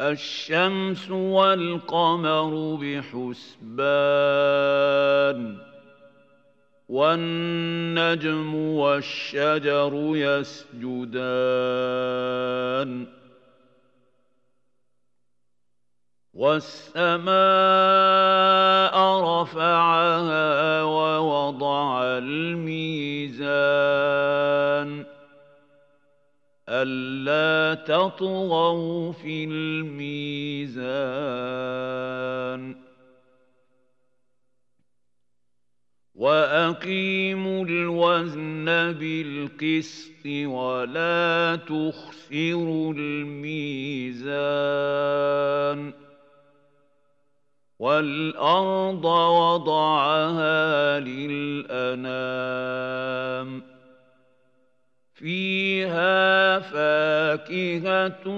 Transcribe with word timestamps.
الشمس 0.00 1.10
والقمر 1.10 2.78
بحسبان 2.82 4.08
والنجم 6.88 8.54
والشجر 8.54 9.92
يسجدان 10.16 11.58
والسماء 16.34 17.34
رفعها 19.20 20.82
ووضع 20.82 22.02
الميزان. 22.02 23.58
ألا 26.82 27.74
تطغوا 27.74 29.12
في 29.12 29.44
الميزان 29.44 31.08
وأقيموا 36.14 37.64
الوزن 37.64 38.64
بالقسط 38.92 40.26
ولا 40.26 41.56
تخسروا 41.56 42.94
الميزان 42.94 44.38
والأرض 47.78 49.04
وضعها 49.04 51.00
للأنام 51.00 52.38
فيها 55.18 56.58
فاكهة 56.58 58.28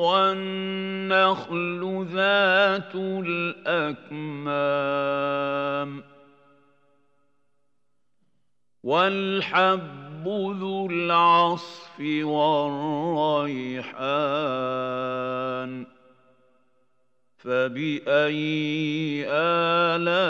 والنخل 0.00 1.82
ذات 2.12 2.94
الأكمام 3.66 4.70
والحب 8.82 10.28
ذو 10.60 10.86
العصف 10.86 12.00
والريحان 12.22 13.90
فبأي 17.38 19.24
آلاء 19.28 20.20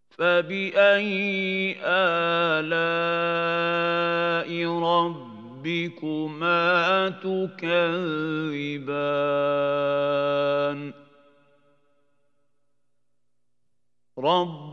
فبأي 0.09 1.77
آلاء 1.85 2.73
ربكما 4.81 6.59
تكذبان؟ 7.09 8.63
رب 14.17 14.72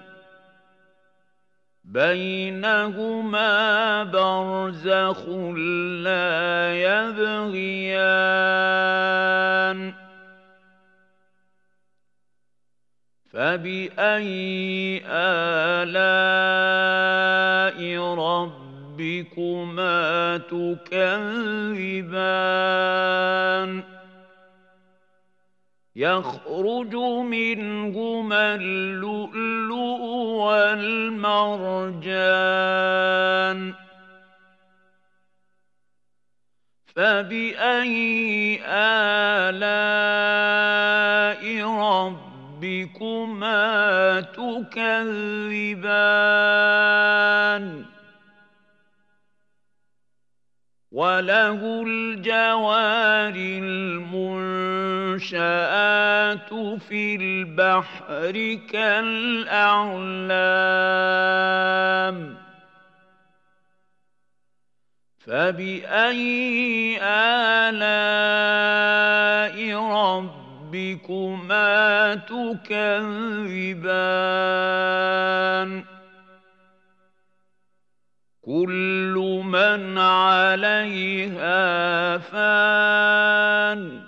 بينهما 1.91 3.51
برزخ 4.03 5.29
لا 6.07 6.73
يبغيان 6.75 7.91
فبأي 13.31 15.01
آلاء 15.07 16.21
ربكما 18.15 19.97
تكذبان 20.37 21.01
يخرج 25.95 26.95
منهما 27.25 28.55
اللؤلؤ 28.55 30.01
والمرجان. 30.43 31.41
فبأي 36.95 38.59
آلاء 38.65 39.81
ربكما 42.61 43.61
تكذبان؟ 44.21 45.01
وله 50.91 51.83
الجوار 51.87 53.35
المنشآت 53.35 54.80
في 56.79 57.15
البحر 57.15 58.59
كالأعلام 58.69 60.01
فبأي 65.19 66.97
آلاء 67.01 67.91
ربكما 70.71 72.15
تكذبان 72.15 73.11
كل 78.41 79.41
من 79.45 79.97
عليها 79.97 81.61
فان 82.17 84.00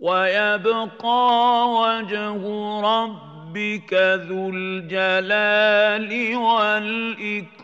ويبقى 0.00 1.68
وجه 1.68 2.40
ربك 2.80 3.94
ذو 4.28 4.50
الجلال 4.54 6.36
والإكرام. 6.36 7.60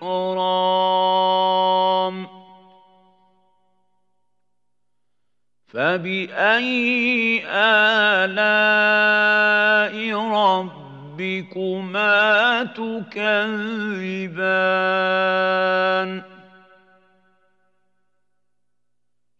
فبأي 5.67 7.43
آلاء 7.47 8.37
ربكما 11.19 12.15
تكذبان؟ 12.65 13.97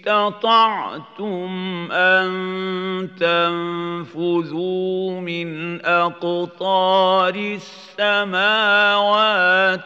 استطعتم 0.00 1.52
أن 1.92 3.10
تنفذوا 3.20 5.20
من 5.20 5.80
أقطار 5.84 7.34
السماوات 7.34 8.34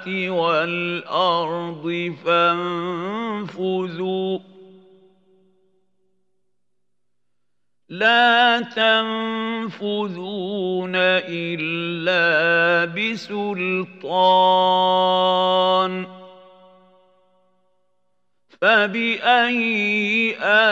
والأرض 0.09 2.15
فانفذوا. 2.25 4.39
لا 7.89 8.61
تنفذون 8.61 9.73
إلا 10.95 12.85
بسلطان. 12.95 14.15
فبأي 18.65 20.37
آلاء 20.41 20.65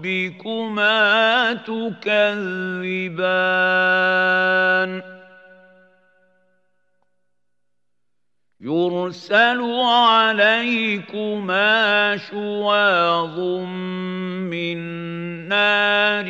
ربكما 0.00 0.92
تكذبان؟ 1.52 1.92
يرسل 8.62 9.60
عليكما 9.82 11.66
شواظ 12.16 13.38
من 14.50 14.78
نار 15.48 16.26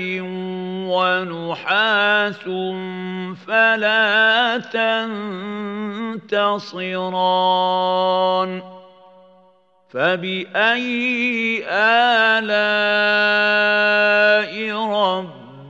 ونحاس 0.89 2.45
فلا 3.47 4.59
تنتصران 6.23 7.03
فبأي 9.91 11.65
آلاء 11.69 12.53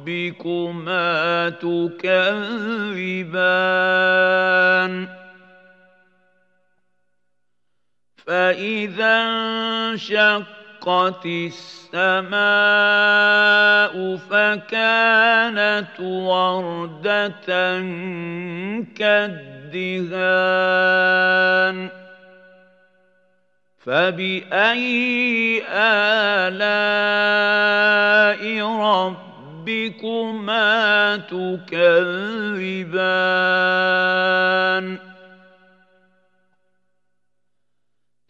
ربكما 0.07 1.49
تكذبان 1.49 2.03
فإذا 8.27 9.23
انشقت 9.93 11.27
السماء 11.27 12.33
فكانت 14.17 16.01
وردة 16.01 17.31
كالدهان 18.97 20.33
فبأي 23.79 25.63
آلاء 25.69 26.63
ربكما 29.67 31.17
تكذبان 31.17 31.93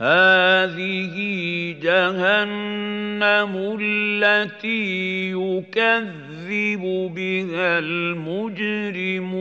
هذه 0.00 1.16
جهنم 1.82 3.52
التي 3.80 5.30
يكذب 5.30 6.82
بها 7.14 7.78
المجرمون. 7.78 9.40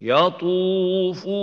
يطوفون 0.00 1.42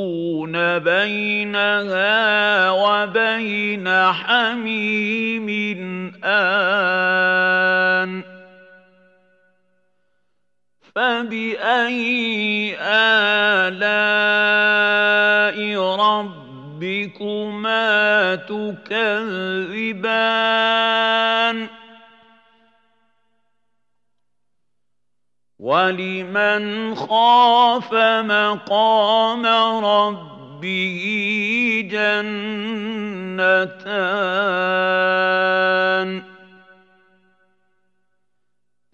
بينها 0.80 2.72
وبين 2.72 3.90
حميم 4.12 5.50
آن. 6.24 7.54
فبأي 10.96 12.76
آلاء 12.80 13.98
ربكما 16.80 17.56
تكذبان 18.36 20.14
ولمن 25.60 26.96
خاف 26.96 27.94
مقام 28.24 29.46
ربه 29.86 31.04
جنتان 31.92 33.34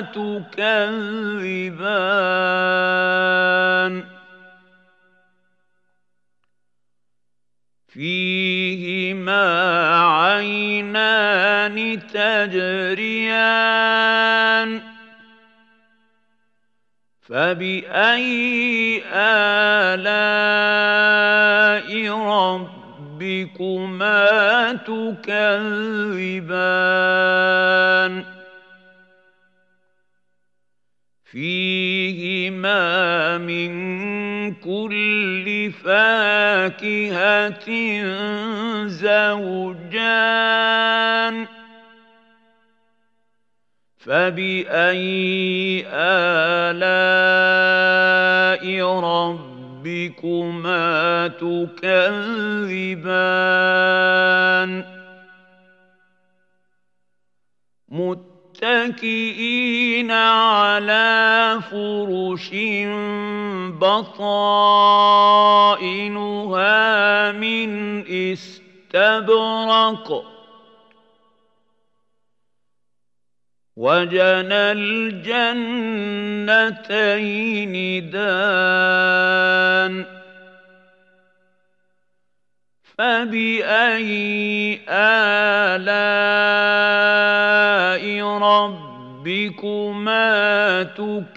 تكذبان 0.00 0.44
فيهما 7.88 9.44
عينان 10.24 12.00
تجريان 12.12 13.50
فبأي 17.22 19.02
آلاء 19.12 20.54
ربكما 23.14 24.72
تكذبان 24.72 25.34
فيهما 31.34 32.78
من 33.38 33.70
كل 34.54 35.72
فاكهة 35.84 37.68
زوجان 38.86 40.26
فبأي 43.98 45.84
آلاء 45.90 47.04
ربكما 49.00 50.48
تكذبان؟ 51.28 52.44
متكئين 58.64 60.10
على 60.10 61.60
فرش 61.70 62.50
بطائنها 63.78 64.92
من 67.32 68.00
استبرق. 68.06 70.24
وجنى 73.76 74.72
الجنتين 74.72 76.14
دان 78.10 80.13
فبأي 82.98 84.80
آلاء 84.88 86.04
ربكما 88.38 90.22
تكذبان 90.82 91.34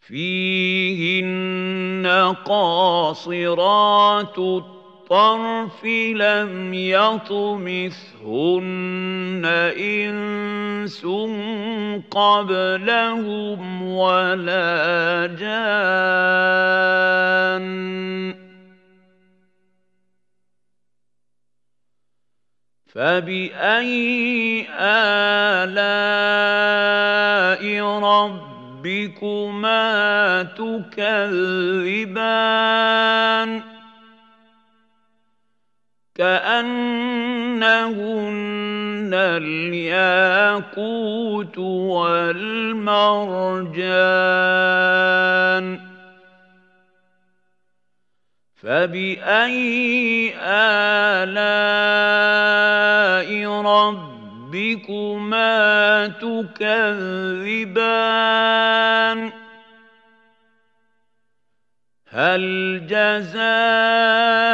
فيهن 0.00 2.06
قاصرات 2.44 4.38
الطرف 5.06 5.84
لم 6.18 6.74
يطمثهن 6.74 7.22
إنس 9.78 11.06
قبلهم 12.10 13.82
ولا 13.82 15.26
جان. 15.38 15.66
فبأي 22.86 24.66
آلاء 24.70 25.82
ربكما 28.02 29.82
تكذبان؟ 30.42 31.46
كأنهن 36.16 37.60
الياقوت 39.44 40.78
والمرجان 41.58 42.56
فبأي 48.56 50.34
آلاء 50.40 51.26
ربكما 54.46 55.46
تكذبان؟ 56.06 57.76
هل 62.08 62.86
جزاء 62.86 64.46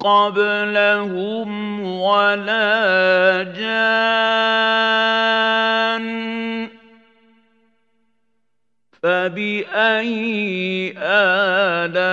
قبلهم 0.00 1.80
ولا 2.00 3.42
جان 3.42 3.82
فبأي 9.02 10.94
آلاء 10.98 12.12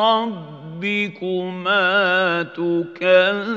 ربكما 0.00 1.22
تكذبان 2.42 3.48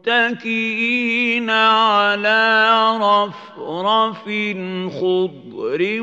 متكئين 0.00 1.50
على 1.50 2.78
رفرف 2.96 4.24
خضر 5.00 6.02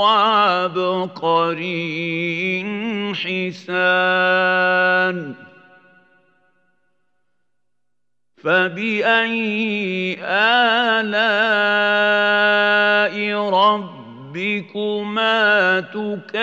وعبقري 0.00 1.52
حسان. 3.14 5.16
فبأي 8.44 10.18
آلاء 10.24 11.12
ربكما 14.34 15.80
تكذبان؟ 15.80 16.42